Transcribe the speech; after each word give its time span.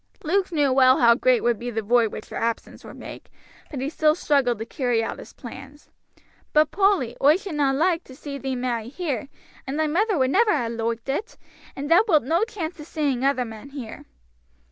Luke 0.23 0.51
knew 0.51 0.73
well 0.73 0.97
how 0.97 1.13
great 1.13 1.43
would 1.43 1.59
be 1.59 1.69
the 1.69 1.83
void 1.83 2.11
which 2.11 2.29
her 2.29 2.35
absence 2.35 2.83
would 2.83 2.95
make, 2.95 3.29
but 3.69 3.79
he 3.81 3.87
still 3.87 4.15
struggled 4.15 4.57
to 4.57 4.65
carry 4.65 5.03
out 5.03 5.19
his 5.19 5.31
plans. 5.31 5.91
"But, 6.53 6.71
Polly, 6.71 7.15
oi 7.21 7.37
should 7.37 7.53
na 7.53 7.69
loike 7.69 8.03
to 8.05 8.15
see 8.15 8.39
thee 8.39 8.55
marry 8.55 8.89
here, 8.89 9.27
and 9.67 9.79
thy 9.79 9.85
mother 9.85 10.17
would 10.17 10.31
never 10.31 10.53
ha' 10.57 10.71
loiked 10.71 11.07
it, 11.07 11.37
and 11.75 11.87
thou 11.87 12.03
wilt 12.07 12.23
no 12.23 12.43
chance 12.45 12.79
of 12.79 12.87
seeing 12.87 13.23
other 13.23 13.45
men 13.45 13.69
here." 13.69 14.05